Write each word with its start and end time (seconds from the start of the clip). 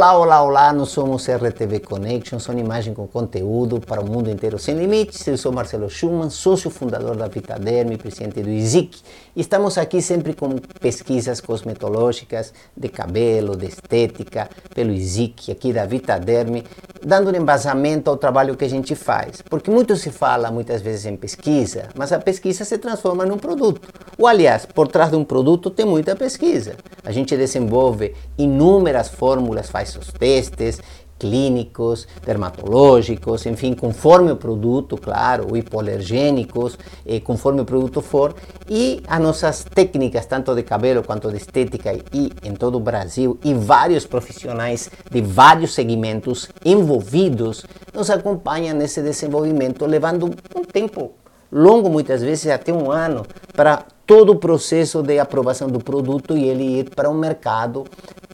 Olá, 0.00 0.16
olá, 0.16 0.42
olá, 0.42 0.72
nós 0.72 0.88
somos 0.88 1.28
RTV 1.28 1.80
Connection, 1.80 2.38
são 2.38 2.58
imagem 2.58 2.94
com 2.94 3.06
conteúdo 3.06 3.78
para 3.78 4.00
o 4.00 4.10
mundo 4.10 4.30
inteiro 4.30 4.58
sem 4.58 4.74
limites. 4.74 5.26
Eu 5.26 5.36
sou 5.36 5.52
Marcelo 5.52 5.90
Schumann, 5.90 6.30
sócio 6.30 6.70
fundador 6.70 7.14
da 7.16 7.28
Vitaderm, 7.28 7.98
presidente 7.98 8.42
do 8.42 8.48
ISIC. 8.48 8.98
Estamos 9.36 9.76
aqui 9.76 10.00
sempre 10.00 10.32
com 10.32 10.56
pesquisas 10.80 11.38
cosmetológicas 11.38 12.54
de 12.74 12.88
cabelo, 12.88 13.54
de 13.54 13.66
estética, 13.66 14.48
pelo 14.74 14.90
ISIC, 14.90 15.52
aqui 15.52 15.70
da 15.70 15.84
Vitaderm, 15.84 16.62
dando 17.04 17.30
um 17.30 17.36
embasamento 17.36 18.08
ao 18.08 18.16
trabalho 18.16 18.56
que 18.56 18.64
a 18.64 18.70
gente 18.70 18.94
faz. 18.94 19.42
Porque 19.42 19.70
muito 19.70 19.94
se 19.96 20.10
fala 20.10 20.50
muitas 20.50 20.80
vezes 20.80 21.04
em 21.04 21.14
pesquisa, 21.14 21.90
mas 21.94 22.10
a 22.10 22.18
pesquisa 22.18 22.64
se 22.64 22.78
transforma 22.78 23.26
num 23.26 23.36
produto. 23.36 23.86
Ou 24.16 24.26
aliás, 24.26 24.64
por 24.64 24.88
trás 24.88 25.10
de 25.10 25.16
um 25.16 25.24
produto 25.24 25.68
tem 25.68 25.84
muita 25.84 26.16
pesquisa. 26.16 26.74
A 27.04 27.12
gente 27.12 27.36
desenvolve 27.36 28.14
inúmeras 28.36 29.08
fórmulas 29.08 29.70
faz 29.70 29.96
os 29.96 30.12
testes 30.12 30.80
clínicos, 31.20 32.08
dermatológicos, 32.24 33.44
enfim, 33.44 33.74
conforme 33.74 34.32
o 34.32 34.36
produto, 34.36 34.96
claro, 34.96 35.54
hipoalergênicos, 35.54 36.78
eh, 37.06 37.20
conforme 37.20 37.60
o 37.60 37.64
produto 37.66 38.00
for, 38.00 38.34
e 38.68 39.02
as 39.06 39.20
nossas 39.20 39.62
técnicas, 39.62 40.24
tanto 40.24 40.54
de 40.54 40.62
cabelo 40.62 41.04
quanto 41.04 41.30
de 41.30 41.36
estética, 41.36 41.92
e 41.92 42.32
em 42.42 42.54
todo 42.54 42.76
o 42.76 42.80
Brasil, 42.80 43.38
e 43.44 43.52
vários 43.52 44.06
profissionais 44.06 44.90
de 45.10 45.20
vários 45.20 45.74
segmentos 45.74 46.48
envolvidos, 46.64 47.66
nos 47.92 48.08
acompanham 48.08 48.74
nesse 48.74 49.02
desenvolvimento, 49.02 49.84
levando 49.84 50.30
um 50.56 50.64
tempo 50.64 51.12
longo, 51.52 51.90
muitas 51.90 52.22
vezes 52.22 52.50
até 52.50 52.72
um 52.72 52.90
ano, 52.90 53.26
para 53.52 53.84
todo 54.10 54.32
o 54.32 54.34
processo 54.34 55.04
de 55.04 55.20
aprovação 55.20 55.68
do 55.68 55.78
produto 55.78 56.36
e 56.36 56.42
ele 56.42 56.80
ir 56.80 56.90
para 56.90 57.08
o 57.08 57.14
mercado 57.14 57.84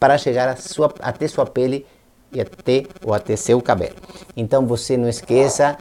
para 0.00 0.16
chegar 0.16 0.56
sua, 0.56 0.90
até 1.00 1.28
sua 1.28 1.44
pele 1.44 1.84
e 2.32 2.40
até 2.40 2.84
ou 3.04 3.12
até 3.12 3.36
seu 3.36 3.60
cabelo. 3.60 3.94
Então 4.34 4.66
você 4.66 4.96
não 4.96 5.06
esqueça, 5.06 5.76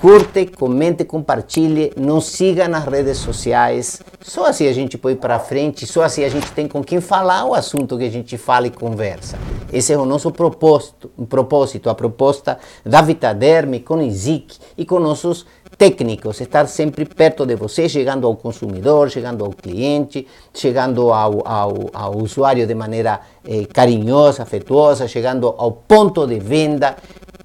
curte, 0.00 0.46
comente, 0.46 1.04
compartilhe, 1.04 1.92
nos 1.94 2.24
siga 2.24 2.66
nas 2.66 2.86
redes 2.86 3.18
sociais. 3.18 4.00
Só 4.22 4.46
assim 4.46 4.66
a 4.66 4.72
gente 4.72 4.96
põe 4.96 5.14
para 5.14 5.38
frente, 5.38 5.86
só 5.86 6.04
assim 6.04 6.24
a 6.24 6.30
gente 6.30 6.50
tem 6.52 6.66
com 6.66 6.82
quem 6.82 7.02
falar 7.02 7.44
o 7.44 7.52
assunto 7.52 7.98
que 7.98 8.04
a 8.04 8.10
gente 8.10 8.38
fala 8.38 8.66
e 8.66 8.70
conversa. 8.70 9.38
Esse 9.70 9.92
é 9.92 9.98
o 9.98 10.06
nosso 10.06 10.30
propósito, 10.30 11.10
um 11.18 11.26
propósito, 11.26 11.90
a 11.90 11.94
proposta 11.94 12.58
da 12.82 13.02
Vitaderm 13.02 13.78
com 13.80 13.96
o 13.96 14.02
ISIC 14.02 14.56
e 14.78 14.86
com 14.86 14.98
nossos 14.98 15.44
técnicos, 15.76 16.40
estar 16.40 16.66
sempre 16.66 17.04
perto 17.04 17.44
de 17.44 17.56
você, 17.56 17.88
chegando 17.88 18.26
ao 18.26 18.36
consumidor, 18.36 19.10
chegando 19.10 19.44
ao 19.44 19.50
cliente, 19.50 20.26
chegando 20.52 21.12
ao, 21.12 21.46
ao, 21.46 21.90
ao 21.92 22.16
usuário 22.16 22.66
de 22.66 22.74
maneira 22.74 23.20
eh, 23.46 23.66
carinhosa, 23.72 24.42
afetuosa, 24.42 25.08
chegando 25.08 25.54
ao 25.58 25.72
ponto 25.72 26.26
de 26.26 26.38
venda, 26.38 26.96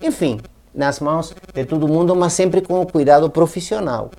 enfim, 0.01 0.39
nas 0.73 0.99
mãos 0.99 1.33
de 1.53 1.65
todo 1.65 1.87
mundo, 1.87 2.15
mas 2.15 2.33
sempre 2.33 2.61
com 2.61 2.81
o 2.81 2.85
cuidado 2.85 3.29
profissional. 3.29 4.11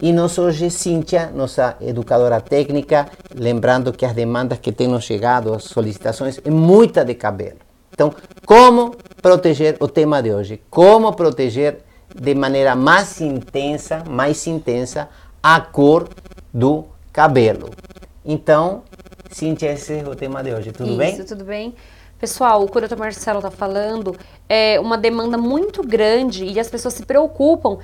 E 0.00 0.12
nós 0.12 0.38
hoje, 0.38 0.70
Cíntia, 0.70 1.30
nossa 1.34 1.76
educadora 1.80 2.40
técnica, 2.40 3.06
lembrando 3.34 3.92
que 3.92 4.04
as 4.04 4.12
demandas 4.12 4.58
que 4.58 4.72
têm 4.72 4.88
nos 4.88 5.04
chegado, 5.04 5.54
as 5.54 5.64
solicitações, 5.64 6.40
é 6.44 6.50
muita 6.50 7.04
de 7.04 7.14
cabelo. 7.14 7.58
Então, 7.92 8.12
como 8.44 8.96
proteger 9.22 9.76
o 9.78 9.86
tema 9.86 10.20
de 10.20 10.32
hoje? 10.32 10.60
Como 10.68 11.12
proteger 11.12 11.78
de 12.14 12.34
maneira 12.34 12.76
mais 12.76 13.20
intensa, 13.20 14.04
mais 14.08 14.46
intensa, 14.46 15.08
a 15.42 15.60
cor 15.60 16.08
do 16.52 16.84
cabelo. 17.12 17.70
Então, 18.24 18.82
Cintia, 19.30 19.72
esse 19.72 19.98
é 19.98 20.08
o 20.08 20.14
tema 20.14 20.42
de 20.42 20.54
hoje, 20.54 20.72
tudo 20.72 20.90
Isso, 20.90 20.98
bem? 20.98 21.12
Isso, 21.12 21.24
tudo 21.24 21.44
bem. 21.44 21.74
Pessoal, 22.18 22.62
o 22.62 22.66
doutor 22.66 22.96
Marcelo 22.96 23.38
está 23.38 23.50
falando 23.50 24.16
é 24.48 24.78
uma 24.78 24.96
demanda 24.96 25.36
muito 25.36 25.82
grande 25.82 26.44
e 26.44 26.60
as 26.60 26.68
pessoas 26.68 26.94
se 26.94 27.04
preocupam. 27.04 27.78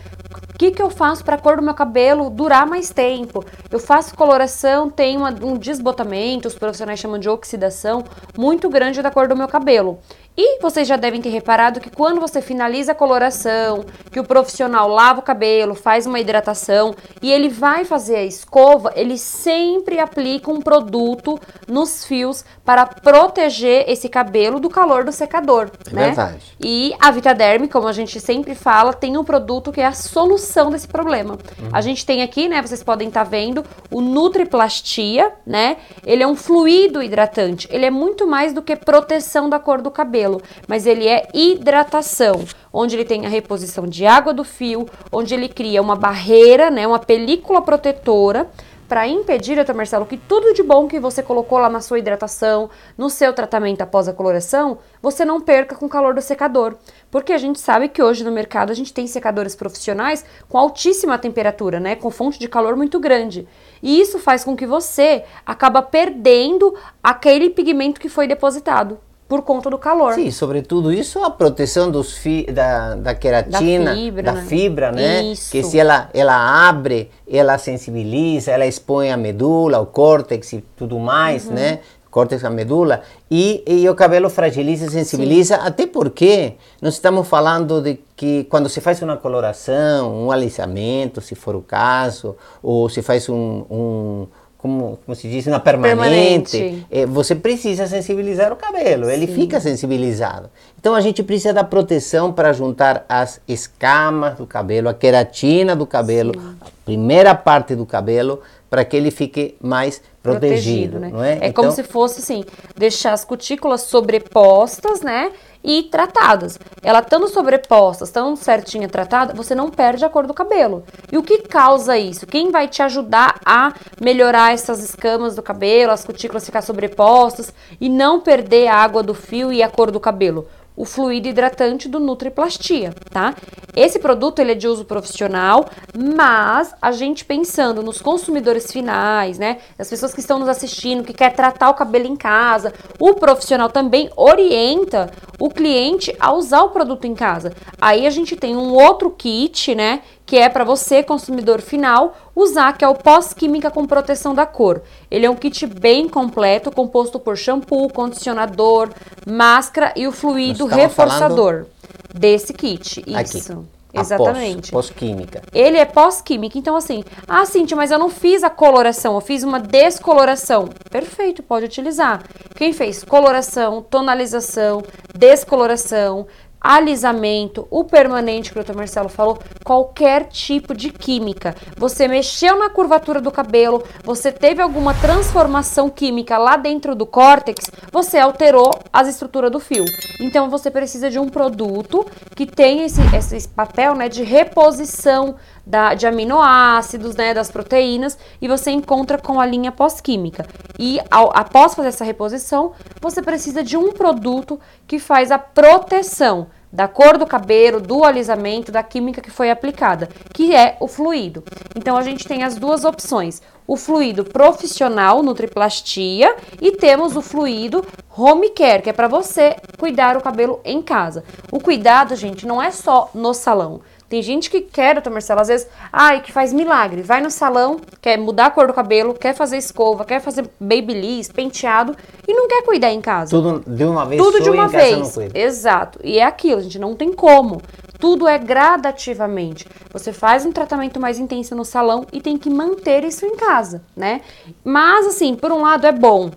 O 0.55 0.59
que, 0.59 0.71
que 0.71 0.81
eu 0.81 0.89
faço 0.89 1.25
para 1.25 1.37
a 1.37 1.39
cor 1.39 1.57
do 1.57 1.63
meu 1.63 1.75
cabelo 1.75 2.31
durar 2.31 2.67
mais 2.67 2.91
tempo? 2.91 3.45
Eu 3.71 3.79
faço 3.79 4.15
coloração, 4.15 4.89
tem 4.89 5.19
um 5.19 5.59
desbotamento, 5.59 6.49
os 6.49 6.55
profissionais 6.55 7.01
chamam 7.01 7.19
de 7.19 7.29
oxidação, 7.29 8.05
muito 8.37 8.69
grande 8.69 9.03
da 9.03 9.11
cor 9.11 9.27
do 9.27 9.37
meu 9.37 9.49
cabelo. 9.49 9.99
E 10.37 10.61
vocês 10.61 10.87
já 10.89 10.97
devem 10.97 11.21
ter 11.21 11.29
reparado 11.29 11.81
que 11.81 11.91
quando 11.91 12.21
você 12.21 12.41
finaliza 12.41 12.93
a 12.93 12.95
coloração, 12.95 13.85
que 14.11 14.19
o 14.19 14.25
profissional 14.25 14.89
lava 14.89 15.21
o 15.21 15.23
cabelo, 15.23 15.75
faz 15.75 16.07
uma 16.07 16.19
hidratação 16.19 16.95
e 17.21 17.31
ele 17.31 17.49
vai 17.49 17.85
fazer 17.85 18.17
a 18.17 18.25
escova, 18.25 18.93
ele 18.95 19.19
sempre 19.19 19.99
aplica 19.99 20.51
um 20.51 20.61
produto 20.61 21.39
nos 21.69 22.05
fios 22.05 22.45
para 22.65 22.87
proteger 22.87 23.85
esse 23.89 24.09
cabelo 24.09 24.61
do 24.61 24.71
calor 24.71 25.05
do 25.05 25.13
secador. 25.13 25.71
É 25.91 25.95
né? 25.95 26.07
verdade. 26.07 26.57
E 26.61 26.95
a 27.01 27.11
Vitaderm, 27.11 27.67
como 27.67 27.89
a 27.89 27.93
gente 27.93 28.21
sempre 28.21 28.55
fala, 28.55 28.93
tem 28.93 29.17
um 29.17 29.25
produto 29.25 29.73
que 29.73 29.81
é 29.81 29.87
a 29.87 29.93
solução 29.93 30.71
desse 30.71 30.89
problema. 30.89 31.35
Uhum. 31.59 31.69
A 31.73 31.81
gente 31.81 32.07
tem 32.07 32.23
aqui, 32.23 32.49
né, 32.49 32.63
vocês 32.63 32.83
podem 32.83 33.09
estar 33.09 33.25
tá 33.25 33.31
vendo, 33.31 33.65
o 33.91 34.01
Nutriplastia, 34.01 35.33
né? 35.47 35.77
Ele 36.07 36.23
é 36.23 36.27
um 36.27 36.37
fluido 36.37 37.03
hidratante. 37.03 37.69
Ele 37.71 37.85
é 37.85 37.91
muito 37.91 38.27
mais 38.27 38.53
do 38.53 38.63
que 38.63 38.77
proteção 38.77 39.49
da 39.49 39.59
cor 39.59 39.83
do 39.83 39.91
cabelo, 39.91 40.20
mas 40.67 40.87
ele 40.87 41.07
é 41.07 41.29
hidratação, 41.33 42.45
onde 42.73 42.97
ele 42.97 43.05
tem 43.05 43.27
a 43.27 43.29
reposição 43.29 43.87
de 43.87 44.07
água 44.07 44.33
do 44.33 44.45
fio, 44.45 44.87
onde 45.11 45.35
ele 45.35 45.49
cria 45.49 45.81
uma 45.81 45.97
barreira, 45.97 46.71
né, 46.71 46.87
uma 46.87 46.99
película 46.99 47.63
protetora 47.63 48.49
para 48.91 49.07
impedir, 49.07 49.55
doutor 49.55 49.77
Marcelo, 49.77 50.05
que 50.05 50.17
tudo 50.17 50.53
de 50.53 50.65
bom 50.65 50.89
que 50.89 50.99
você 50.99 51.23
colocou 51.23 51.59
lá 51.59 51.71
na 51.71 51.81
sua 51.81 52.01
hidratação, 52.01 52.69
no 52.99 53.09
seu 53.09 53.33
tratamento 53.33 53.83
após 53.83 54.09
a 54.09 54.13
coloração, 54.13 54.79
você 55.01 55.25
não 55.25 55.41
perca 55.41 55.77
com 55.77 55.87
o 55.87 55.89
calor 55.89 56.13
do 56.13 56.21
secador. 56.21 56.75
Porque 57.09 57.33
a 57.33 57.39
gente 57.39 57.61
sabe 57.61 57.89
que 57.89 58.03
hoje 58.03 58.25
no 58.25 58.33
mercado 58.33 58.73
a 58.73 58.75
gente 58.75 58.93
tem 58.93 59.07
secadores 59.07 59.55
profissionais 59.55 60.25
com 60.49 60.59
altíssima 60.59 61.17
temperatura, 61.19 61.79
né? 61.79 61.95
Com 61.95 62.11
fonte 62.11 62.37
de 62.37 62.49
calor 62.49 62.75
muito 62.75 62.99
grande. 62.99 63.47
E 63.81 64.01
isso 64.01 64.19
faz 64.19 64.43
com 64.43 64.57
que 64.57 64.67
você 64.67 65.23
acaba 65.47 65.83
perdendo 65.83 66.75
aquele 67.01 67.49
pigmento 67.49 68.01
que 68.01 68.09
foi 68.09 68.27
depositado 68.27 68.99
por 69.31 69.43
conta 69.43 69.71
do 69.71 69.79
calor. 69.79 70.15
Sim, 70.15 70.29
sobretudo 70.33 70.93
isso 70.93 71.23
a 71.23 71.31
proteção 71.31 71.89
dos 71.89 72.15
fi, 72.15 72.45
da, 72.51 72.97
da 72.97 73.15
queratina, 73.15 73.93
da 73.93 73.97
fibra, 73.97 74.23
da 74.25 74.33
né? 74.33 74.43
Fibra, 74.43 74.91
né? 74.91 75.23
Isso. 75.23 75.53
Que 75.53 75.63
se 75.63 75.79
ela, 75.79 76.11
ela 76.13 76.69
abre, 76.69 77.09
ela 77.31 77.57
sensibiliza, 77.57 78.51
ela 78.51 78.67
expõe 78.67 79.13
a 79.13 79.17
medula, 79.17 79.79
o 79.79 79.87
córtex 79.87 80.53
e 80.55 80.65
tudo 80.77 80.99
mais, 80.99 81.47
uhum. 81.47 81.53
né? 81.53 81.79
Córtex, 82.11 82.45
a 82.45 82.51
medula, 82.51 83.03
e, 83.31 83.63
e 83.65 83.89
o 83.89 83.95
cabelo 83.95 84.29
fragiliza, 84.29 84.91
sensibiliza, 84.91 85.55
Sim. 85.55 85.63
até 85.65 85.87
porque 85.87 86.55
nós 86.83 86.95
estamos 86.95 87.29
falando 87.29 87.81
de 87.81 88.01
que 88.17 88.43
quando 88.51 88.69
se 88.69 88.81
faz 88.81 89.01
uma 89.01 89.17
coloração, 89.17 90.25
um 90.25 90.33
alisamento, 90.33 91.21
se 91.21 91.37
for 91.37 91.55
o 91.55 91.63
caso, 91.63 92.35
ou 92.61 92.89
se 92.89 93.01
faz 93.01 93.29
um, 93.29 93.65
um 93.71 94.27
como, 94.61 94.99
como 95.07 95.17
se 95.17 95.29
diz, 95.29 95.47
uma 95.47 95.59
permanente, 95.59 96.59
permanente. 96.59 96.87
É, 96.91 97.07
você 97.07 97.35
precisa 97.35 97.87
sensibilizar 97.87 98.53
o 98.53 98.57
cabelo, 98.57 99.07
Sim. 99.07 99.13
ele 99.13 99.27
fica 99.27 99.59
sensibilizado. 99.59 100.51
Então 100.79 100.95
a 100.95 101.01
gente 101.01 101.23
precisa 101.23 101.55
da 101.55 101.65
proteção 101.65 102.33
para 102.33 102.53
juntar 102.53 103.05
as 103.09 103.41
escamas 103.49 104.37
do 104.37 104.47
cabelo, 104.47 104.89
a 104.89 104.95
queratina 104.95 105.75
do 105.75 105.87
cabelo, 105.87 106.33
Sim. 106.35 106.57
a 106.61 106.67
primeira 106.85 107.35
parte 107.35 107.75
do 107.75 107.87
cabelo, 107.87 108.41
para 108.69 108.85
que 108.85 108.97
ele 108.97 109.11
fique 109.11 109.57
mais 109.61 110.03
protegido, 110.23 110.99
protegido 110.99 110.99
né? 111.01 111.11
não 111.11 111.25
é? 111.25 111.33
É 111.33 111.49
então, 111.49 111.65
como 111.65 111.73
se 111.73 111.83
fosse 111.83 112.21
assim, 112.21 112.45
deixar 112.77 113.15
as 113.15 113.25
cutículas 113.25 113.83
sobrepostas, 113.83 115.01
né? 115.01 115.33
E 115.63 115.83
tratadas. 115.85 116.59
Ela 116.83 117.01
estando 117.01 117.29
sobreposta, 117.29 118.05
estando 118.05 118.37
certinha 118.37 118.89
tratada, 118.89 119.35
você 119.35 119.55
não 119.55 119.71
perde 119.71 120.05
a 120.05 120.09
cor 120.09 120.27
do 120.27 120.35
cabelo. 120.35 120.85
E 121.13 121.19
o 121.19 121.23
que 121.23 121.39
causa 121.39 121.99
isso? 121.99 122.27
Quem 122.27 122.51
vai 122.51 122.69
te 122.69 122.83
ajudar 122.83 123.41
a 123.45 123.73
melhorar 124.01 124.53
essas 124.53 124.83
escamas 124.83 125.37
do 125.37 125.43
cabelo, 125.43 125.93
as 125.93 126.05
cutículas 126.05 126.47
ficar 126.47 126.63
sobrepostas 126.63 127.53
e 127.81 127.89
não 127.89 128.21
perder 128.21 128.69
a 128.69 128.77
água 128.77 129.03
do 129.03 129.15
fio 129.15 129.53
e 129.53 129.63
a 129.63 129.69
cor 129.69 129.91
do 129.91 130.01
cabelo? 130.01 130.49
O 130.81 130.87
fluido 130.87 131.29
hidratante 131.29 131.91
do 131.91 132.01
Nutriplastia, 132.01 132.95
tá? 133.11 133.35
Esse 133.77 133.99
produto 133.99 134.39
ele 134.39 134.53
é 134.53 134.55
de 134.55 134.67
uso 134.67 134.87
profissional, 134.87 135.69
mas 135.95 136.75
a 136.81 136.91
gente 136.91 137.23
pensando 137.23 137.83
nos 137.83 138.01
consumidores 138.01 138.73
finais, 138.73 139.39
né? 139.39 139.59
As 139.79 139.91
pessoas 139.91 140.15
que 140.15 140.21
estão 140.21 140.39
nos 140.39 140.49
assistindo, 140.49 141.05
que 141.05 141.13
quer 141.13 141.35
tratar 141.35 141.69
o 141.69 141.75
cabelo 141.75 142.07
em 142.07 142.17
casa, 142.17 142.73
o 142.99 143.13
profissional 143.13 143.69
também 143.69 144.09
orienta 144.17 145.11
o 145.39 145.51
cliente 145.51 146.17
a 146.19 146.33
usar 146.33 146.63
o 146.63 146.71
produto 146.71 147.05
em 147.05 147.15
casa. 147.15 147.53
Aí 147.79 148.07
a 148.07 148.11
gente 148.11 148.35
tem 148.35 148.57
um 148.57 148.73
outro 148.73 149.11
kit, 149.11 149.75
né? 149.75 150.01
Que 150.31 150.39
é 150.39 150.49
para 150.49 150.63
você, 150.63 151.03
consumidor 151.03 151.61
final, 151.61 152.17
usar, 152.37 152.79
que 152.79 152.85
é 152.85 152.89
o 152.89 152.95
pós-química 152.95 153.69
com 153.69 153.85
proteção 153.85 154.33
da 154.33 154.47
cor. 154.47 154.81
Ele 155.11 155.27
é 155.27 155.31
um 155.31 155.35
kit 155.35 155.67
bem 155.67 156.09
completo, 156.09 156.71
composto 156.71 157.19
por 157.19 157.37
shampoo, 157.37 157.91
condicionador, 157.91 158.91
máscara 159.27 159.93
e 159.97 160.07
o 160.07 160.13
fluido 160.13 160.67
reforçador 160.67 161.67
desse 162.15 162.53
kit. 162.53 163.03
Isso. 163.05 163.53
Aqui. 163.55 163.69
Exatamente. 163.93 164.71
Pós-química. 164.71 165.43
Ele 165.53 165.79
é 165.79 165.85
pós-química. 165.85 166.57
Então, 166.57 166.77
assim, 166.77 167.03
ah, 167.27 167.45
Cintia, 167.45 167.77
mas 167.77 167.91
eu 167.91 167.99
não 167.99 168.09
fiz 168.09 168.45
a 168.45 168.51
coloração, 168.51 169.17
eu 169.17 169.21
fiz 169.21 169.43
uma 169.43 169.59
descoloração. 169.59 170.69
Perfeito, 170.89 171.43
pode 171.43 171.65
utilizar. 171.65 172.23
Quem 172.55 172.73
fez 172.73 173.03
coloração, 173.03 173.83
tonalização, 173.83 174.81
descoloração, 175.13 176.29
alisamento, 176.61 177.67
o 177.71 177.85
permanente 177.85 178.53
que 178.53 178.59
o 178.59 178.63
Dr. 178.63 178.77
Marcelo 178.77 179.09
falou, 179.09 179.39
qualquer 179.65 180.29
tipo 180.29 180.75
de 180.75 180.91
química. 180.91 181.57
Você 181.77 182.07
mexeu 182.07 182.59
na 182.59 182.69
curvatura 182.69 183.21
do 183.21 183.31
cabelo, 183.31 183.83
você 184.05 184.31
teve 184.31 184.61
alguma 184.61 184.93
transformação 184.93 185.89
química 185.89 186.37
lá 186.37 186.57
dentro 186.57 186.95
do 186.95 187.07
córtex, 187.07 187.71
você 187.91 188.19
alterou 188.19 188.71
as 188.93 189.09
estruturas 189.09 189.51
do 189.51 189.59
fio. 189.59 189.85
Então 190.21 190.51
você 190.51 190.71
precisa 190.71 191.09
de 191.09 191.19
um 191.19 191.29
produto 191.29 192.07
que 192.37 192.45
tenha 192.45 192.85
esse, 192.85 193.01
esse 193.17 193.49
papel 193.49 193.95
né, 193.95 194.09
de 194.09 194.23
reposição 194.23 195.37
da, 195.67 195.95
de 195.95 196.07
aminoácidos, 196.07 197.15
né, 197.15 197.33
das 197.33 197.51
proteínas, 197.51 198.19
e 198.41 198.49
você 198.49 198.71
encontra 198.71 199.19
com 199.19 199.41
a 199.41 199.47
linha 199.47 199.71
pós-química. 199.71 200.47
E 200.79 200.99
ao, 201.11 201.31
após 201.35 201.75
fazer 201.75 201.89
essa 201.89 202.05
reposição, 202.05 202.73
você 203.01 203.23
precisa 203.23 203.63
de 203.63 203.77
um 203.77 203.93
produto 203.93 204.59
que 204.87 204.99
faz 204.99 205.31
a 205.31 205.39
proteção 205.39 206.49
da 206.73 206.87
cor 206.87 207.19
do 207.19 207.27
cabelo, 207.27 207.81
do 207.81 208.05
alisamento, 208.05 208.71
da 208.71 208.83
química 208.83 209.21
que 209.21 209.31
foi 209.31 209.51
aplicada, 209.51 210.09
que 210.33 210.55
é 210.55 210.77
o 210.81 210.87
fluido. 210.87 211.43
Então 211.75 211.97
a 211.97 212.03
gente 212.03 212.27
tem 212.27 212.43
as 212.43 212.57
duas 212.57 212.85
opções: 212.85 213.43
o 213.67 213.77
fluido 213.77 214.25
profissional 214.25 215.23
nutriplastia 215.23 216.35
e 216.61 216.73
temos 216.73 217.17
o 217.17 217.23
fluido 217.23 217.85
home 218.17 218.51
care, 218.51 218.83
que 218.83 218.91
é 218.91 218.93
para 218.93 219.09
você 219.09 219.57
cuidar 219.79 220.17
o 220.17 220.21
cabelo 220.21 220.61
em 220.65 220.83
casa. 220.83 221.25
O 221.51 221.61
cuidado, 221.61 222.15
gente, 222.17 222.47
não 222.47 222.63
é 222.63 222.71
só 222.71 223.11
no 223.15 223.33
salão. 223.33 223.81
Tem 224.11 224.21
gente 224.23 224.51
que 224.51 224.61
quer, 224.61 224.95
doutor 224.95 225.13
Marcelo, 225.13 225.41
às 225.41 225.47
vezes, 225.47 225.69
ai, 225.93 226.21
que 226.21 226.33
faz 226.33 226.53
milagre. 226.53 227.01
Vai 227.01 227.21
no 227.21 227.31
salão, 227.31 227.81
quer 228.03 228.19
mudar 228.19 228.47
a 228.47 228.51
cor 228.51 228.67
do 228.67 228.73
cabelo, 228.73 229.15
quer 229.15 229.37
fazer 229.37 229.57
escova, 229.57 230.05
quer 230.05 230.21
fazer 230.21 230.51
babyliss, 230.59 231.31
penteado 231.31 231.97
e 232.27 232.35
não 232.35 232.49
quer 232.49 232.65
cuidar 232.65 232.91
em 232.91 233.01
casa. 233.01 233.31
Tudo 233.31 233.63
de 233.65 233.85
uma 233.85 234.05
vez 234.05 234.21
Tudo 234.21 234.43
de 234.43 234.51
uma 234.51 234.67
vez. 234.67 235.17
Exato. 235.33 236.01
E 236.03 236.19
é 236.19 236.25
aquilo, 236.25 236.61
gente, 236.61 236.77
não 236.77 236.97
tem 236.97 237.13
como. 237.13 237.63
Tudo 238.01 238.27
é 238.27 238.37
gradativamente. 238.37 239.69
Você 239.93 240.13
faz 240.13 240.45
um 240.45 240.51
tratamento 240.51 240.99
mais 240.99 241.21
intenso 241.21 241.55
no 241.55 241.65
salão 241.65 242.05
e 242.13 242.21
tem 242.21 242.37
que 242.37 242.51
manter 242.51 243.05
isso 243.05 243.25
em 243.25 243.37
casa, 243.37 243.81
né? 243.95 244.23
Mas, 244.65 245.07
assim, 245.07 245.37
por 245.37 245.53
um 245.53 245.63
lado 245.63 245.87
é 245.87 245.93
bom. 245.93 246.33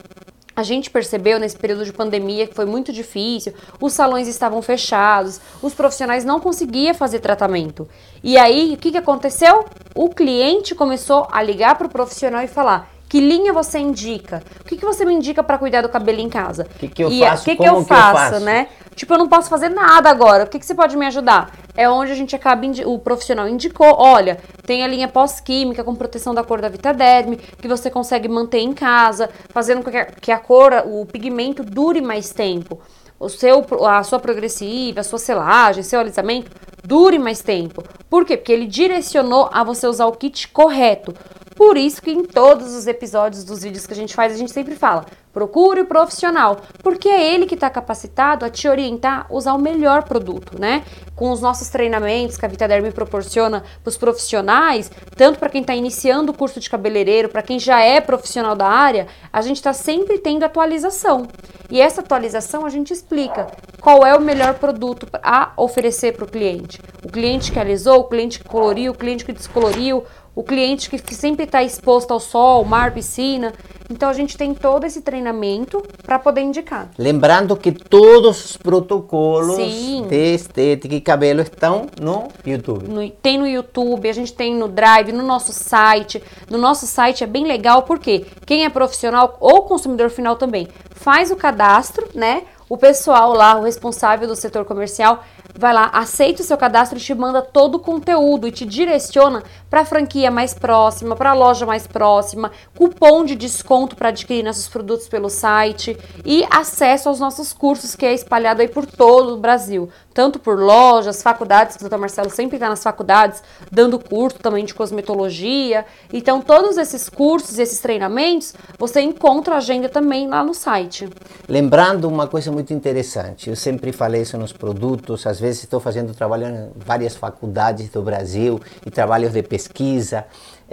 A 0.55 0.61
gente 0.61 0.89
percebeu 0.89 1.39
nesse 1.39 1.57
período 1.57 1.83
de 1.83 1.91
pandemia 1.91 2.45
que 2.45 2.53
foi 2.53 2.65
muito 2.65 2.93
difícil, 2.93 3.53
os 3.81 3.93
salões 3.93 4.27
estavam 4.27 4.61
fechados, 4.61 5.41
os 5.61 5.73
profissionais 5.73 6.23
não 6.23 6.39
conseguiam 6.39 6.93
fazer 6.93 7.19
tratamento. 7.19 7.89
E 8.23 8.37
aí, 8.37 8.73
o 8.73 8.77
que, 8.77 8.91
que 8.91 8.97
aconteceu? 8.97 9.65
O 9.95 10.09
cliente 10.09 10.75
começou 10.75 11.27
a 11.31 11.41
ligar 11.41 11.75
para 11.75 11.87
o 11.87 11.89
profissional 11.89 12.43
e 12.43 12.47
falar: 12.47 12.92
que 13.13 13.19
linha 13.19 13.53
você 13.53 13.77
indica? 13.77 14.41
O 14.61 14.63
que, 14.63 14.75
que 14.75 14.83
você 14.83 15.05
me 15.05 15.13
indica 15.13 15.43
para 15.43 15.59
cuidar 15.59 15.83
do 15.83 15.89
cabelo 15.89 16.19
em 16.19 16.27
casa? 16.27 16.65
Que 16.79 16.87
que 16.87 17.03
eu 17.03 17.11
e 17.11 17.19
faço? 17.19 17.43
que, 17.43 17.55
que 17.55 17.61
eu 17.61 17.73
que 17.73 17.79
eu 17.81 17.85
faço, 17.85 18.31
faço? 18.31 18.39
né? 18.43 18.69
Tipo, 18.95 19.13
eu 19.13 19.19
não 19.19 19.29
posso 19.29 19.51
fazer 19.51 19.69
nada 19.69 20.09
agora. 20.09 20.45
O 20.45 20.47
que, 20.47 20.57
que 20.57 20.65
você 20.65 20.73
pode 20.73 20.97
me 20.97 21.05
ajudar? 21.05 21.51
É 21.77 21.87
onde 21.87 22.11
a 22.11 22.15
gente 22.15 22.35
acaba, 22.35 22.65
o 22.87 22.97
profissional 22.97 23.47
indicou, 23.47 23.95
olha, 23.99 24.39
tem 24.65 24.83
a 24.83 24.87
linha 24.87 25.07
pós-química 25.07 25.83
com 25.83 25.93
proteção 25.93 26.33
da 26.33 26.43
cor 26.43 26.59
da 26.59 26.69
Vitaderme, 26.69 27.37
que 27.37 27.67
você 27.67 27.87
consegue 27.91 28.27
manter 28.27 28.61
em 28.61 28.73
casa, 28.73 29.29
fazendo 29.49 29.83
com 29.83 29.91
que 29.91 29.97
a, 29.97 30.05
que 30.05 30.31
a 30.31 30.39
cor, 30.39 30.73
o 30.83 31.05
pigmento 31.05 31.63
dure 31.63 32.01
mais 32.01 32.31
tempo. 32.31 32.81
O 33.19 33.29
seu, 33.29 33.63
a 33.87 34.01
sua 34.01 34.17
progressiva, 34.17 35.01
a 35.01 35.03
sua 35.03 35.19
selagem, 35.19 35.83
seu 35.83 35.99
alisamento 35.99 36.49
dure 36.83 37.17
mais 37.17 37.41
tempo. 37.41 37.83
Por 38.09 38.25
quê? 38.25 38.35
Porque 38.37 38.51
ele 38.51 38.67
direcionou 38.67 39.49
a 39.51 39.63
você 39.63 39.87
usar 39.87 40.05
o 40.05 40.11
kit 40.11 40.49
correto. 40.49 41.13
Por 41.55 41.77
isso 41.77 42.01
que 42.01 42.11
em 42.11 42.23
todos 42.23 42.73
os 42.73 42.87
episódios 42.87 43.43
dos 43.43 43.63
vídeos 43.63 43.85
que 43.85 43.93
a 43.93 43.95
gente 43.95 44.15
faz, 44.15 44.33
a 44.33 44.37
gente 44.37 44.51
sempre 44.51 44.75
fala: 44.75 45.05
procure 45.31 45.81
o 45.81 45.85
profissional, 45.85 46.61
porque 46.81 47.09
é 47.09 47.33
ele 47.33 47.45
que 47.45 47.55
está 47.55 47.69
capacitado 47.69 48.45
a 48.45 48.49
te 48.49 48.67
orientar 48.67 49.27
a 49.29 49.33
usar 49.33 49.53
o 49.53 49.59
melhor 49.59 50.03
produto, 50.03 50.59
né? 50.59 50.83
Com 51.15 51.31
os 51.31 51.41
nossos 51.41 51.69
treinamentos 51.69 52.37
que 52.37 52.45
a 52.45 52.49
Vitaderm 52.49 52.91
proporciona 52.91 53.63
para 53.83 53.89
os 53.89 53.97
profissionais, 53.97 54.91
tanto 55.15 55.39
para 55.39 55.49
quem 55.49 55.61
está 55.61 55.75
iniciando 55.75 56.31
o 56.31 56.35
curso 56.35 56.59
de 56.59 56.69
cabeleireiro, 56.69 57.29
para 57.29 57.41
quem 57.41 57.59
já 57.59 57.81
é 57.81 58.01
profissional 58.01 58.55
da 58.55 58.67
área, 58.67 59.07
a 59.31 59.41
gente 59.41 59.57
está 59.57 59.73
sempre 59.73 60.17
tendo 60.17 60.43
atualização. 60.43 61.27
E 61.69 61.81
essa 61.81 62.01
atualização 62.01 62.65
a 62.65 62.69
gente 62.69 62.93
explica 62.93 63.47
qual 63.81 64.05
é 64.05 64.15
o 64.15 64.21
melhor 64.21 64.55
produto 64.55 65.07
a 65.21 65.53
oferecer 65.57 66.13
para 66.13 66.25
o 66.25 66.27
cliente. 66.29 66.79
O 67.03 67.09
cliente 67.09 67.51
que 67.51 67.59
alisou, 67.59 67.99
o 67.99 68.03
cliente 68.05 68.39
que 68.39 68.45
coloriu, 68.47 68.91
o 68.91 68.95
cliente 68.95 69.25
que 69.25 69.33
descoloriu, 69.33 70.03
o 70.35 70.43
cliente 70.43 70.89
que 70.89 71.13
sempre 71.13 71.43
está 71.45 71.61
exposto 71.61 72.11
ao 72.11 72.19
sol, 72.19 72.65
mar, 72.65 72.93
piscina. 72.93 73.53
Então 73.89 74.09
a 74.09 74.13
gente 74.13 74.35
tem 74.37 74.53
todo 74.53 74.85
esse 74.85 75.01
treinamento 75.01 75.83
para 76.03 76.17
poder 76.17 76.41
indicar. 76.41 76.89
Lembrando 76.97 77.55
que 77.55 77.71
todos 77.71 78.43
os 78.45 78.57
protocolos 78.57 79.57
Sim. 79.57 80.07
de 80.09 80.33
estética 80.33 80.95
e 80.95 81.01
cabelo 81.01 81.41
estão 81.41 81.87
no 82.01 82.29
YouTube. 82.45 82.87
No- 82.87 83.07
tem 83.09 83.37
no 83.37 83.45
YouTube, 83.47 84.09
a 84.09 84.13
gente 84.13 84.33
tem 84.33 84.55
no 84.55 84.67
Drive, 84.67 85.11
no 85.11 85.21
nosso 85.23 85.51
site. 85.53 86.23
No 86.49 86.57
nosso 86.57 86.87
site 86.87 87.23
é 87.23 87.27
bem 87.27 87.45
legal 87.45 87.83
porque 87.83 88.25
quem 88.45 88.65
é 88.65 88.69
profissional 88.69 89.37
ou 89.39 89.63
consumidor 89.63 90.09
final 90.09 90.35
também 90.35 90.67
faz 90.91 91.29
o 91.29 91.35
cadastro, 91.35 92.07
né? 92.15 92.43
O 92.69 92.77
pessoal 92.77 93.33
lá, 93.33 93.55
o 93.59 93.63
responsável 93.63 94.27
do 94.27 94.35
setor 94.35 94.65
comercial, 94.65 95.23
vai 95.55 95.73
lá, 95.73 95.89
aceita 95.93 96.41
o 96.41 96.45
seu 96.45 96.57
cadastro 96.57 96.97
e 96.97 97.01
te 97.01 97.13
manda 97.13 97.41
todo 97.41 97.75
o 97.75 97.79
conteúdo 97.79 98.47
e 98.47 98.51
te 98.51 98.65
direciona 98.65 99.43
para 99.69 99.81
a 99.81 99.85
franquia 99.85 100.31
mais 100.31 100.53
próxima, 100.53 101.15
para 101.15 101.31
a 101.31 101.33
loja 101.33 101.65
mais 101.65 101.85
próxima, 101.85 102.51
cupom 102.75 103.23
de 103.23 103.35
desconto 103.35 103.95
para 103.95 104.09
adquirir 104.09 104.43
nossos 104.43 104.67
produtos 104.67 105.07
pelo 105.07 105.29
site 105.29 105.97
e 106.25 106.45
acesso 106.49 107.09
aos 107.09 107.19
nossos 107.19 107.53
cursos 107.53 107.95
que 107.95 108.05
é 108.05 108.13
espalhado 108.13 108.61
aí 108.61 108.67
por 108.67 108.85
todo 108.85 109.33
o 109.33 109.37
Brasil, 109.37 109.89
tanto 110.13 110.39
por 110.39 110.59
lojas, 110.59 111.23
faculdades, 111.23 111.75
o 111.75 111.89
Dr. 111.89 111.97
Marcelo 111.97 112.29
sempre 112.29 112.57
está 112.57 112.69
nas 112.69 112.83
faculdades 112.83 113.41
dando 113.71 113.97
curso 113.97 114.37
também 114.39 114.65
de 114.65 114.73
cosmetologia. 114.73 115.85
Então, 116.11 116.41
todos 116.41 116.77
esses 116.77 117.09
cursos, 117.09 117.57
esses 117.57 117.79
treinamentos, 117.79 118.53
você 118.77 119.01
encontra 119.01 119.55
a 119.55 119.57
agenda 119.57 119.89
também 119.89 120.27
lá 120.27 120.43
no 120.43 120.53
site. 120.53 121.09
Lembrando 121.47 122.07
uma 122.07 122.27
coisa 122.27 122.51
muito 122.51 122.73
interessante, 122.73 123.49
eu 123.49 123.55
sempre 123.55 123.91
falei 123.91 124.21
isso 124.21 124.37
nos 124.37 124.53
produtos, 124.53 125.25
às 125.25 125.39
vezes 125.39 125.63
estou 125.63 125.79
fazendo 125.79 126.13
trabalho 126.13 126.47
em 126.47 126.71
várias 126.75 127.15
faculdades 127.15 127.89
do 127.89 128.01
Brasil 128.01 128.59
e 128.85 128.91
trabalhos 128.91 129.33
de 129.33 129.41
pesquisa. 129.41 130.25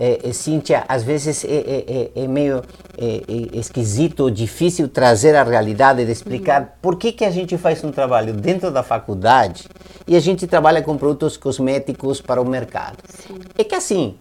É, 0.02 0.30
é, 0.30 0.32
Cíntia, 0.32 0.82
às 0.88 1.02
vezes 1.02 1.44
é, 1.44 1.48
é- 1.48 2.10
é- 2.16 2.22
é 2.24 2.26
meio 2.26 2.62
é, 2.96 3.20
esquisito, 3.52 4.30
difícil 4.30 4.88
trazer 4.88 5.36
a 5.36 5.42
realidade 5.42 6.06
de 6.06 6.10
explicar 6.10 6.78
por 6.80 6.96
que, 6.96 7.12
que 7.12 7.22
a 7.22 7.30
gente 7.30 7.58
faz 7.58 7.84
um 7.84 7.92
trabalho 7.92 8.32
dentro 8.32 8.70
da 8.70 8.82
faculdade 8.82 9.68
e 10.08 10.16
a 10.16 10.20
gente 10.20 10.46
trabalha 10.46 10.80
com 10.80 10.96
produtos 10.96 11.36
cosméticos 11.36 12.18
para 12.22 12.40
o 12.40 12.46
mercado. 12.46 12.96
É 13.58 13.62
que 13.62 13.74
assim, 13.74 14.16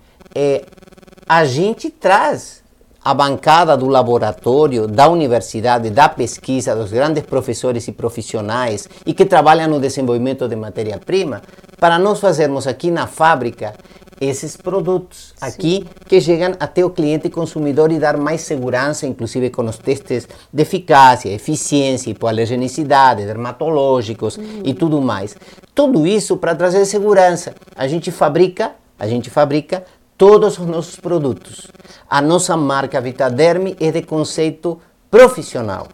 a 1.27 1.45
gente 1.45 1.89
traz 1.89 2.61
a 3.03 3.13
bancada 3.13 3.77
do 3.77 3.87
laboratório, 3.87 4.85
da 4.85 5.07
universidade, 5.07 5.89
da 5.89 6.09
pesquisa, 6.09 6.75
dos 6.75 6.91
grandes 6.91 7.23
professores 7.23 7.87
e 7.87 7.91
profissionais 7.93 8.87
e 9.05 9.13
que 9.13 9.25
trabalham 9.25 9.69
no 9.69 9.79
desenvolvimento 9.79 10.47
de 10.47 10.55
matéria-prima, 10.55 11.41
para 11.79 11.97
nós 11.97 12.19
fazermos 12.19 12.67
aqui 12.67 12.91
na 12.91 13.07
fábrica 13.07 13.73
esses 14.19 14.57
produtos 14.57 15.33
aqui 15.39 15.85
que 16.07 16.19
chegam 16.19 16.55
até 16.59 16.83
o 16.83 16.89
cliente 16.89 17.29
consumidor 17.29 17.91
e 17.91 17.99
dar 17.99 18.17
mais 18.17 18.41
segurança, 18.41 19.07
inclusive 19.07 19.49
com 19.49 19.63
os 19.65 19.77
testes 19.77 20.27
de 20.51 20.61
eficácia, 20.61 21.29
eficiência, 21.29 22.09
hipoalergenicidade, 22.11 23.25
dermatológicos 23.25 24.37
e 24.63 24.73
tudo 24.73 25.01
mais. 25.01 25.35
Tudo 25.73 26.05
isso 26.05 26.37
para 26.37 26.55
trazer 26.55 26.85
segurança. 26.85 27.55
A 27.75 27.87
gente 27.87 28.11
fabrica, 28.11 28.73
a 28.97 29.07
gente 29.07 29.29
fabrica 29.29 29.83
todos 30.17 30.59
os 30.59 30.67
nossos 30.67 30.97
produtos. 30.97 31.67
A 32.09 32.21
nossa 32.21 32.57
marca 32.57 32.99
Vitaderm 32.99 33.73
é 33.79 33.89
de 33.89 34.01
conceito 34.01 34.77
profissional. 35.09 35.87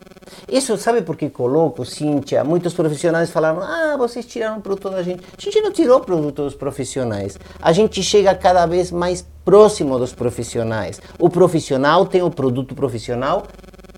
Isso 0.50 0.78
sabe 0.78 1.02
por 1.02 1.16
que 1.16 1.30
coloco, 1.30 1.86
Cíntia? 1.86 2.44
Muitos 2.44 2.74
profissionais 2.74 3.30
falaram: 3.30 3.62
ah, 3.62 3.96
vocês 3.98 4.26
tiraram 4.26 4.58
o 4.58 4.62
produto 4.62 4.90
da 4.90 5.04
gente. 5.04 5.24
A 5.38 5.42
gente 5.42 5.62
não 5.62 5.72
tirou 5.72 5.98
o 5.98 6.02
produto 6.04 6.44
dos 6.44 6.56
profissionais. 6.56 7.38
A 7.62 7.72
gente 7.72 8.02
chega 8.04 8.34
cada 8.36 8.66
vez 8.66 8.92
mais 8.92 9.26
próximo 9.46 10.00
dos 10.00 10.12
profissionais. 10.12 11.00
O 11.20 11.30
profissional 11.30 12.06
tem 12.06 12.24
o 12.24 12.32
produto 12.32 12.74
profissional 12.74 13.44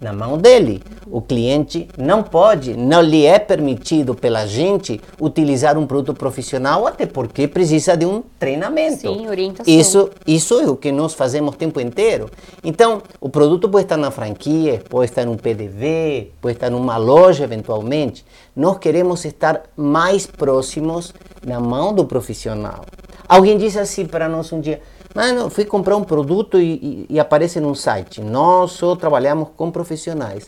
na 0.01 0.13
mão 0.13 0.37
dele. 0.37 0.81
O 1.09 1.21
cliente 1.21 1.87
não 1.97 2.21
pode, 2.21 2.75
não 2.75 3.01
lhe 3.01 3.25
é 3.25 3.39
permitido 3.39 4.13
pela 4.13 4.45
gente 4.45 5.01
utilizar 5.19 5.77
um 5.77 5.87
produto 5.87 6.17
profissional, 6.17 6.85
até 6.85 7.05
porque 7.05 7.47
precisa 7.47 7.95
de 7.95 8.05
um 8.05 8.21
treinamento. 8.37 9.01
Sim, 9.01 9.27
orientação. 9.27 9.73
Isso, 9.73 10.09
isso 10.25 10.59
é 10.59 10.69
o 10.69 10.75
que 10.75 10.91
nós 10.91 11.13
fazemos 11.13 11.53
o 11.53 11.57
tempo 11.57 11.79
inteiro. 11.79 12.29
Então, 12.63 13.01
o 13.21 13.29
produto 13.29 13.69
pode 13.69 13.85
estar 13.85 13.97
na 13.97 14.11
franquia, 14.11 14.81
pode 14.89 15.09
estar 15.09 15.25
num 15.25 15.37
PDV, 15.37 16.31
pode 16.41 16.55
estar 16.55 16.69
numa 16.69 16.97
loja 16.97 17.43
eventualmente. 17.43 18.25
Nós 18.55 18.77
queremos 18.77 19.23
estar 19.25 19.63
mais 19.75 20.27
próximos 20.27 21.13
na 21.45 21.59
mão 21.59 21.93
do 21.93 22.05
profissional. 22.05 22.85
Alguém 23.27 23.57
disse 23.57 23.77
assim 23.77 24.05
para 24.05 24.29
nós 24.29 24.51
um 24.53 24.61
dia: 24.61 24.81
Mano, 25.13 25.49
fui 25.49 25.65
comprar 25.65 25.97
um 25.97 26.03
produto 26.03 26.59
e, 26.59 26.73
e, 26.73 27.05
e 27.09 27.19
aparece 27.19 27.59
num 27.59 27.73
site. 27.73 28.21
Nós 28.21 28.71
só 28.71 28.95
trabalhamos 28.95 29.49
com 29.55 29.71
profissionais. 29.71 30.45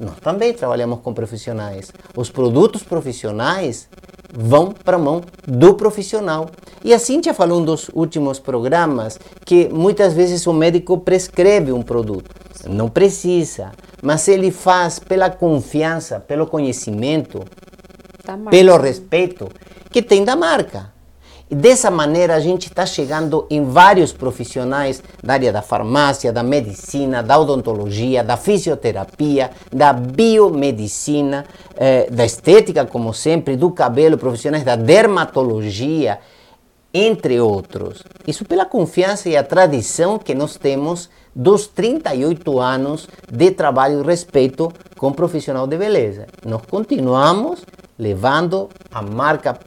Nós 0.00 0.18
também 0.20 0.52
trabalhamos 0.52 1.00
com 1.00 1.14
profissionais. 1.14 1.92
Os 2.16 2.30
produtos 2.30 2.82
profissionais 2.82 3.88
vão 4.32 4.72
para 4.72 4.96
a 4.96 4.98
mão 4.98 5.22
do 5.46 5.74
profissional. 5.74 6.50
E 6.82 6.92
a 6.92 6.98
Cintia 6.98 7.32
falou 7.32 7.60
um 7.60 7.64
dos 7.64 7.88
últimos 7.94 8.38
programas 8.38 9.18
que 9.44 9.68
muitas 9.68 10.12
vezes 10.12 10.46
o 10.46 10.52
médico 10.52 10.98
prescreve 10.98 11.72
um 11.72 11.82
produto. 11.82 12.30
Não 12.68 12.88
precisa, 12.88 13.72
mas 14.02 14.26
ele 14.26 14.50
faz 14.50 14.98
pela 14.98 15.30
confiança, 15.30 16.18
pelo 16.18 16.46
conhecimento, 16.46 17.44
pelo 18.50 18.76
respeito 18.76 19.48
que 19.90 20.02
tem 20.02 20.24
da 20.24 20.34
marca. 20.34 20.93
E 21.50 21.54
dessa 21.54 21.90
maneira 21.90 22.34
a 22.34 22.40
gente 22.40 22.68
está 22.68 22.86
chegando 22.86 23.46
em 23.50 23.64
vários 23.64 24.12
profissionais 24.12 25.02
da 25.22 25.34
área 25.34 25.52
da 25.52 25.60
farmácia, 25.60 26.32
da 26.32 26.42
medicina, 26.42 27.22
da 27.22 27.38
odontologia, 27.38 28.24
da 28.24 28.36
fisioterapia, 28.36 29.50
da 29.70 29.92
biomedicina, 29.92 31.44
eh, 31.76 32.08
da 32.10 32.24
estética, 32.24 32.86
como 32.86 33.12
sempre, 33.12 33.56
do 33.56 33.70
cabelo, 33.70 34.16
profissionais 34.16 34.64
da 34.64 34.74
dermatologia, 34.74 36.18
entre 36.94 37.40
outros. 37.40 38.02
Isso 38.26 38.44
pela 38.44 38.64
confiança 38.64 39.28
e 39.28 39.36
a 39.36 39.42
tradição 39.42 40.18
que 40.18 40.34
nós 40.34 40.56
temos 40.56 41.10
dos 41.34 41.66
38 41.66 42.58
anos 42.58 43.08
de 43.30 43.50
trabalho 43.50 44.00
e 44.00 44.06
respeito 44.06 44.72
com 44.96 45.12
profissional 45.12 45.66
de 45.66 45.76
beleza. 45.76 46.26
Nós 46.46 46.62
continuamos 46.70 47.66
levando 47.98 48.70
a 48.90 49.02
marca 49.02 49.58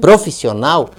profissional 0.00 0.90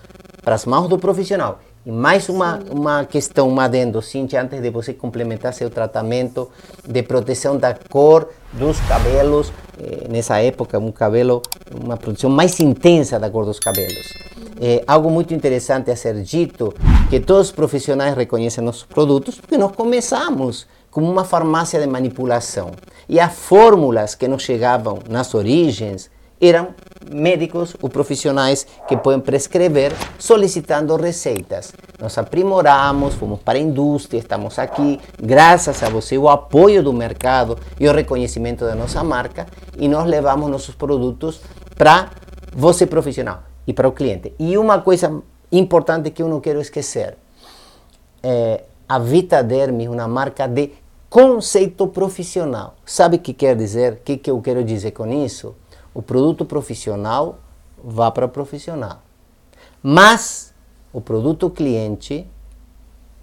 para 0.43 0.55
as 0.55 0.65
mãos 0.65 0.87
do 0.87 0.97
profissional. 0.97 1.59
E 1.83 1.91
mais 1.91 2.29
uma, 2.29 2.59
uma 2.69 3.05
questão, 3.05 3.49
um 3.49 3.59
adendo, 3.59 4.03
Cintia, 4.03 4.39
antes 4.41 4.61
de 4.61 4.69
você 4.69 4.93
complementar 4.93 5.51
seu 5.51 5.67
tratamento 5.67 6.49
de 6.87 7.01
proteção 7.01 7.57
da 7.57 7.73
cor 7.73 8.29
dos 8.53 8.79
cabelos, 8.81 9.51
eh, 9.79 10.07
nessa 10.07 10.37
época, 10.39 10.77
um 10.77 10.91
cabelo, 10.91 11.41
uma 11.83 11.97
proteção 11.97 12.29
mais 12.29 12.59
intensa 12.59 13.19
da 13.19 13.31
cor 13.31 13.45
dos 13.45 13.57
cabelos. 13.57 14.13
É 14.61 14.83
algo 14.85 15.09
muito 15.09 15.33
interessante 15.33 15.89
a 15.89 15.95
ser 15.95 16.21
dito, 16.21 16.71
que 17.09 17.19
todos 17.19 17.47
os 17.47 17.51
profissionais 17.51 18.15
reconhecem 18.15 18.63
nossos 18.63 18.83
produtos, 18.83 19.39
porque 19.39 19.57
nós 19.57 19.71
começamos 19.71 20.67
como 20.91 21.11
uma 21.11 21.23
farmácia 21.23 21.79
de 21.79 21.87
manipulação. 21.87 22.73
E 23.09 23.19
as 23.19 23.33
fórmulas 23.33 24.13
que 24.13 24.27
nos 24.27 24.43
chegavam 24.43 24.99
nas 25.09 25.33
origens 25.33 26.11
eram 26.41 26.73
médicos 27.11 27.75
ou 27.81 27.89
profissionais 27.89 28.65
que 28.87 28.97
podem 28.97 29.19
prescrever 29.19 29.93
solicitando 30.17 30.95
receitas. 30.95 31.73
Nós 31.99 32.17
aprimoramos, 32.17 33.13
fomos 33.13 33.39
para 33.39 33.57
a 33.57 33.61
indústria, 33.61 34.19
estamos 34.19 34.57
aqui, 34.57 34.99
graças 35.21 35.83
a 35.83 35.89
você, 35.89 36.17
o 36.17 36.27
apoio 36.27 36.81
do 36.81 36.91
mercado 36.91 37.57
e 37.79 37.87
o 37.87 37.93
reconhecimento 37.93 38.65
da 38.65 38.73
nossa 38.73 39.03
marca, 39.03 39.45
e 39.77 39.87
nós 39.87 40.07
levamos 40.07 40.49
nossos 40.49 40.73
produtos 40.73 41.41
para 41.77 42.09
você 42.53 42.85
profissional 42.85 43.43
e 43.67 43.73
para 43.73 43.87
o 43.87 43.91
cliente. 43.91 44.33
E 44.39 44.57
uma 44.57 44.81
coisa 44.81 45.21
importante 45.51 46.09
que 46.11 46.21
eu 46.23 46.27
não 46.27 46.39
quero 46.39 46.59
esquecer, 46.59 47.17
é, 48.23 48.63
a 48.87 48.99
Vitaderm 48.99 49.87
uma 49.87 50.07
marca 50.07 50.47
de 50.47 50.71
conceito 51.09 51.87
profissional. 51.87 52.75
Sabe 52.85 53.17
o 53.17 53.19
que 53.19 53.33
quer 53.33 53.55
dizer? 53.55 53.93
O 53.93 53.97
que 53.97 54.29
eu 54.29 54.41
quero 54.41 54.63
dizer 54.63 54.91
com 54.91 55.05
isso? 55.07 55.55
O 55.93 56.01
produto 56.01 56.45
profissional 56.45 57.39
vá 57.83 58.11
para 58.11 58.27
profissional. 58.27 59.01
Mas 59.81 60.53
o 60.93 61.01
produto 61.01 61.49
cliente 61.49 62.27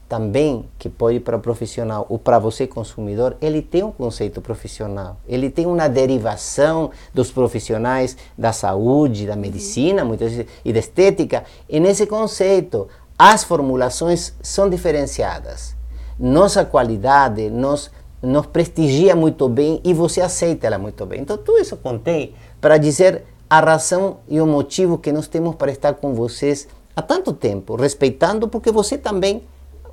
também 0.08 0.64
que 0.78 0.88
pode 0.88 1.18
ir 1.18 1.20
para 1.20 1.38
profissional 1.38 2.06
ou 2.08 2.18
para 2.18 2.38
você 2.38 2.66
consumidor, 2.66 3.36
ele 3.42 3.60
tem 3.60 3.82
um 3.82 3.92
conceito 3.92 4.40
profissional. 4.40 5.18
Ele 5.28 5.50
tem 5.50 5.66
uma 5.66 5.86
derivação 5.86 6.90
dos 7.12 7.30
profissionais 7.30 8.16
da 8.36 8.50
saúde, 8.52 9.26
da 9.26 9.36
medicina, 9.36 10.04
muitas 10.04 10.32
vezes, 10.32 10.46
e 10.64 10.72
da 10.72 10.78
estética. 10.78 11.44
E 11.68 11.78
nesse 11.78 12.06
conceito, 12.06 12.88
as 13.18 13.44
formulações 13.44 14.34
são 14.40 14.70
diferenciadas. 14.70 15.76
Nossa 16.18 16.64
qualidade 16.64 17.50
nos, 17.50 17.90
nos 18.22 18.46
prestigia 18.46 19.14
muito 19.14 19.46
bem 19.46 19.78
e 19.84 19.92
você 19.92 20.22
aceita 20.22 20.66
ela 20.66 20.78
muito 20.78 21.04
bem. 21.04 21.20
Então, 21.20 21.36
tudo 21.36 21.58
isso 21.58 21.74
eu 21.74 21.78
contei 21.78 22.34
para 22.60 22.76
dizer 22.78 23.24
a 23.48 23.60
razão 23.60 24.18
e 24.28 24.40
o 24.40 24.46
motivo 24.46 24.98
que 24.98 25.10
nós 25.10 25.26
temos 25.26 25.54
para 25.54 25.70
estar 25.70 25.94
com 25.94 26.14
vocês 26.14 26.68
há 26.94 27.00
tanto 27.00 27.32
tempo, 27.32 27.76
respeitando, 27.76 28.48
porque 28.48 28.70
você 28.70 28.98
também 28.98 29.42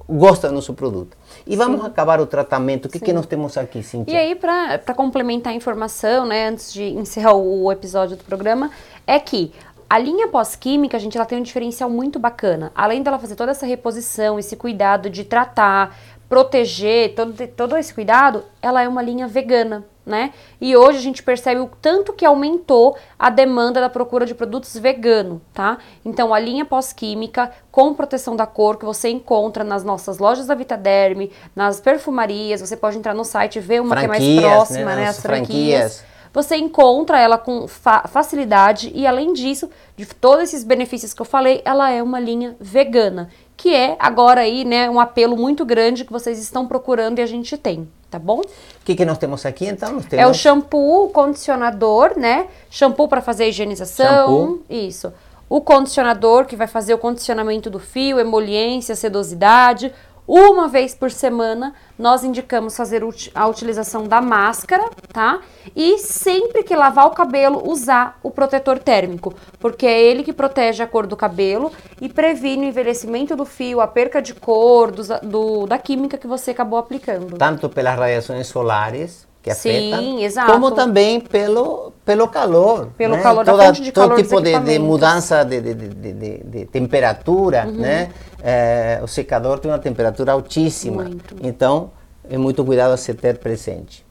gosta 0.07 0.50
do 0.50 0.55
nosso 0.55 0.74
produto. 0.74 1.17
E 1.48 1.55
vamos 1.55 1.81
Sim. 1.81 1.88
acabar 1.88 2.19
o 2.19 2.25
tratamento. 2.25 2.86
O 2.86 2.89
que, 2.89 3.00
que 3.00 3.13
nós 3.13 3.25
temos 3.25 3.57
aqui, 3.57 3.81
Cintia? 3.81 4.13
E 4.13 4.17
aí, 4.17 4.36
para 4.36 4.93
complementar 4.93 5.53
a 5.53 5.55
informação, 5.55 6.25
né, 6.25 6.50
antes 6.50 6.74
de 6.74 6.84
encerrar 6.84 7.34
o 7.34 7.72
episódio 7.72 8.15
do 8.17 8.24
programa, 8.24 8.69
é 9.07 9.19
que 9.19 9.51
a 9.89 9.98
linha 9.98 10.27
pós-química, 10.27 10.98
gente, 11.00 11.15
ela 11.15 11.25
tem 11.25 11.39
um 11.39 11.43
diferencial 11.43 11.89
muito 11.89 12.19
bacana. 12.19 12.72
Além 12.75 13.01
dela 13.01 13.19
fazer 13.19 13.36
toda 13.36 13.51
essa 13.51 13.65
reposição, 13.65 14.38
esse 14.38 14.55
cuidado 14.55 15.10
de 15.10 15.24
tratar, 15.24 15.95
proteger, 16.27 17.13
todo, 17.15 17.48
todo 17.50 17.77
esse 17.77 17.93
cuidado, 17.93 18.43
ela 18.62 18.81
é 18.81 18.88
uma 18.88 19.01
linha 19.01 19.27
vegana 19.27 19.86
né? 20.05 20.31
E 20.62 20.75
hoje 20.75 21.00
a 21.00 21.01
gente 21.01 21.24
percebe 21.24 21.59
o 21.59 21.69
tanto 21.81 22.13
que 22.13 22.25
aumentou 22.25 22.95
a 23.17 23.29
demanda 23.29 23.81
da 23.81 23.89
procura 23.89 24.25
de 24.25 24.35
produtos 24.35 24.77
vegano, 24.77 25.41
tá? 25.53 25.79
Então 26.03 26.33
a 26.33 26.39
linha 26.39 26.63
pós-química 26.63 27.51
com 27.71 27.93
proteção 27.93 28.35
da 28.35 28.45
cor 28.45 28.77
que 28.77 28.85
você 28.85 29.09
encontra 29.09 29.63
nas 29.63 29.83
nossas 29.83 30.19
lojas 30.19 30.47
da 30.47 30.55
Vitaderm, 30.55 31.29
nas 31.55 31.79
perfumarias, 31.79 32.62
você 32.62 32.77
pode 32.77 32.97
entrar 32.97 33.13
no 33.13 33.25
site 33.25 33.57
e 33.57 33.62
ver 33.62 33.81
uma 33.81 33.95
franquias, 33.95 34.17
que 34.17 34.38
é 34.38 34.41
mais 34.41 34.53
próxima, 34.53 34.95
né? 34.95 34.95
né? 34.95 35.07
As 35.07 35.19
franquias. 35.19 35.97
franquias. 35.97 36.15
Você 36.35 36.57
encontra 36.57 37.17
ela 37.17 37.38
com 37.38 37.65
fa 37.65 38.09
facilidade 38.09 38.91
e 38.93 39.07
além 39.07 39.31
disso, 39.31 39.69
de 39.95 40.05
todos 40.05 40.43
esses 40.43 40.65
benefícios 40.65 41.13
que 41.13 41.21
eu 41.21 41.25
falei, 41.25 41.62
ela 41.63 41.89
é 41.89 42.03
uma 42.03 42.19
linha 42.19 42.57
vegana, 42.59 43.29
que 43.55 43.74
é 43.74 43.95
agora 43.97 44.41
aí, 44.41 44.65
né, 44.65 44.89
um 44.89 45.00
apelo 45.00 45.38
muito 45.38 45.63
grande 45.63 46.03
que 46.03 46.12
vocês 46.12 46.38
estão 46.38 46.67
procurando 46.67 47.19
e 47.19 47.21
a 47.21 47.25
gente 47.25 47.57
tem 47.57 47.88
tá 48.15 48.19
bom? 48.19 48.39
O 48.39 48.86
que, 48.86 48.95
que 48.95 49.05
nós 49.05 49.17
temos 49.17 49.45
aqui 49.45 49.65
então? 49.65 50.01
Temos... 50.01 50.13
É 50.13 50.25
o 50.25 50.34
shampoo, 50.34 51.05
o 51.05 51.10
condicionador, 51.10 52.17
né? 52.17 52.48
Shampoo 52.69 53.07
para 53.07 53.22
fazer 53.22 53.43
a 53.43 53.48
higienização. 53.48 54.27
Shampoo. 54.27 54.63
Isso. 54.69 55.13
O 55.50 55.62
condicionador 55.62 56.45
que 56.45 56.55
vai 56.55 56.67
fazer 56.67 56.93
o 56.93 56.98
condicionamento 56.98 57.69
do 57.69 57.79
fio, 57.79 58.19
emoliência, 58.19 58.95
sedosidade. 58.95 59.93
Uma 60.27 60.67
vez 60.67 60.96
por 60.96 61.12
semana, 61.12 61.74
nós 62.00 62.24
indicamos 62.24 62.75
fazer 62.75 63.03
a 63.36 63.48
utilização 63.48 64.08
da 64.08 64.20
máscara, 64.22 64.89
tá? 65.13 65.41
E 65.75 66.00
sempre 66.00 66.63
que 66.63 66.75
lavar 66.75 67.05
o 67.05 67.12
cabelo, 67.12 67.70
usar 67.70 68.20
o 68.24 68.32
protetor 68.32 68.79
térmico, 68.79 69.36
porque 69.60 69.86
é 69.86 70.01
ele 70.01 70.24
que 70.24 70.34
protege 70.34 70.82
a 70.82 70.88
cor 70.88 71.05
do 71.05 71.15
cabelo 71.15 71.72
e 72.01 72.10
previne 72.10 72.65
o 72.65 72.70
envelhecimento 72.70 73.36
do 73.36 73.46
fio, 73.46 73.79
a 73.79 73.88
perca 73.88 74.20
de 74.20 74.34
cor, 74.34 74.91
do, 74.91 75.03
do 75.22 75.67
da 75.67 75.77
química 75.77 76.17
que 76.17 76.27
você 76.27 76.51
acabou 76.51 76.79
aplicando. 76.79 77.38
Tanto 77.38 77.70
pelas 77.70 77.98
radiações 77.98 78.48
solares, 78.48 79.27
que 79.45 79.51
afetam, 79.51 79.99
Sim, 79.99 80.23
exato. 80.23 80.51
como 80.51 80.71
também 80.71 81.19
pelo, 81.19 81.93
pelo 82.03 82.27
calor. 82.27 82.89
Pelo 82.97 83.15
né? 83.15 83.21
calor 83.21 83.45
Toda, 83.45 83.57
da 83.57 83.65
fonte 83.67 83.83
de 83.83 83.91
todo 83.91 84.09
calor 84.09 84.23
tipo 84.23 84.41
de, 84.41 84.59
de, 84.59 84.79
mudança 84.79 85.43
de, 85.43 85.61
de, 85.61 85.73
de, 85.75 86.43
de 86.43 86.65
temperatura, 86.65 87.67
uhum. 87.67 87.73
né? 87.73 88.09
É, 88.41 88.99
o 89.03 89.07
secador 89.07 89.59
tem 89.59 89.69
uma 89.69 89.77
temperatura 89.77 90.31
altíssima. 90.31 91.03
Muito. 91.03 91.35
Então, 91.43 91.91
é 92.27 92.39
muito 92.39 92.65
cuidado 92.65 92.93
a 92.93 92.97
se 92.97 93.13
ter 93.13 93.37
presente. 93.37 94.03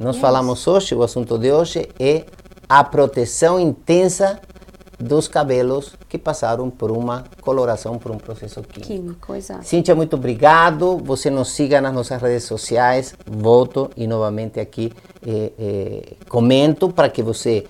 Nós 0.00 0.16
yes. 0.16 0.20
falamos 0.20 0.66
hoje, 0.66 0.96
o 0.96 1.02
assunto 1.04 1.38
de 1.38 1.52
hoje 1.52 1.88
é 2.00 2.24
a 2.68 2.82
proteção 2.82 3.60
intensa 3.60 4.40
dos 5.02 5.28
cabelos 5.28 5.94
que 6.08 6.16
passaram 6.16 6.70
por 6.70 6.90
uma 6.90 7.24
coloração, 7.40 7.98
por 7.98 8.12
um 8.12 8.18
processo 8.18 8.62
químico. 8.62 8.86
Químico, 8.86 9.34
exato. 9.34 9.64
Cíntia, 9.64 9.94
muito 9.94 10.14
obrigado. 10.14 10.98
Você 10.98 11.28
nos 11.28 11.50
siga 11.50 11.80
nas 11.80 11.92
nossas 11.92 12.20
redes 12.22 12.44
sociais. 12.44 13.14
Volto 13.26 13.90
e 13.96 14.06
novamente 14.06 14.60
aqui 14.60 14.92
eh, 15.26 15.52
eh, 15.58 16.12
comento 16.28 16.88
para 16.88 17.08
que 17.08 17.22
você 17.22 17.66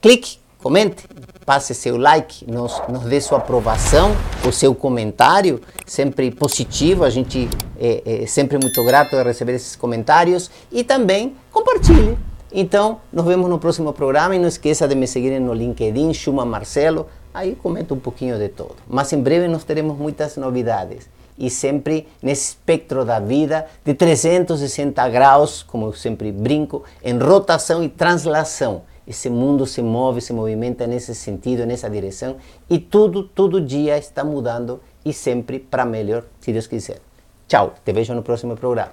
clique, 0.00 0.38
comente, 0.62 1.06
passe 1.44 1.74
seu 1.74 1.96
like, 1.96 2.50
nos, 2.50 2.80
nos 2.88 3.04
dê 3.04 3.20
sua 3.20 3.38
aprovação, 3.38 4.12
o 4.46 4.52
seu 4.52 4.74
comentário, 4.74 5.60
sempre 5.86 6.30
positivo, 6.30 7.04
a 7.04 7.10
gente 7.10 7.48
é, 7.78 8.22
é 8.22 8.26
sempre 8.26 8.58
muito 8.58 8.82
grato 8.84 9.16
de 9.16 9.22
receber 9.22 9.54
esses 9.54 9.76
comentários 9.76 10.50
e 10.72 10.82
também 10.82 11.36
compartilhe. 11.52 12.16
Então, 12.56 13.00
nos 13.12 13.24
vemos 13.24 13.50
no 13.50 13.58
próximo 13.58 13.92
programa 13.92 14.36
e 14.36 14.38
não 14.38 14.46
esqueça 14.46 14.86
de 14.86 14.94
me 14.94 15.08
seguir 15.08 15.40
no 15.40 15.52
LinkedIn, 15.52 16.14
Chuma 16.14 16.44
Marcelo, 16.44 17.08
aí 17.34 17.56
comento 17.56 17.94
um 17.94 17.98
pouquinho 17.98 18.38
de 18.38 18.48
todo. 18.48 18.76
Mas 18.86 19.12
em 19.12 19.20
breve 19.20 19.48
nós 19.48 19.64
teremos 19.64 19.98
muitas 19.98 20.36
novidades 20.36 21.08
e 21.36 21.50
sempre 21.50 22.06
nesse 22.22 22.50
espectro 22.50 23.04
da 23.04 23.18
vida 23.18 23.66
de 23.84 23.92
360 23.92 25.08
graus, 25.08 25.64
como 25.64 25.86
eu 25.86 25.92
sempre 25.94 26.30
brinco, 26.30 26.84
em 27.02 27.18
rotação 27.18 27.82
e 27.82 27.88
translação. 27.88 28.82
Esse 29.04 29.28
mundo 29.28 29.66
se 29.66 29.82
move, 29.82 30.20
se 30.20 30.32
movimenta 30.32 30.86
nesse 30.86 31.12
sentido, 31.12 31.66
nessa 31.66 31.90
direção 31.90 32.36
e 32.70 32.78
tudo, 32.78 33.24
todo 33.24 33.60
dia 33.60 33.98
está 33.98 34.22
mudando 34.22 34.80
e 35.04 35.12
sempre 35.12 35.58
para 35.58 35.84
melhor, 35.84 36.22
se 36.40 36.52
Deus 36.52 36.68
quiser. 36.68 37.00
Tchau, 37.48 37.74
te 37.84 37.92
vejo 37.92 38.14
no 38.14 38.22
próximo 38.22 38.56
programa. 38.56 38.92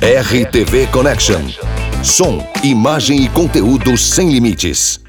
RTV 0.00 0.86
Connection. 0.92 1.75
Som, 2.06 2.38
imagem 2.62 3.24
e 3.24 3.28
conteúdo 3.28 3.98
sem 3.98 4.30
limites. 4.30 5.05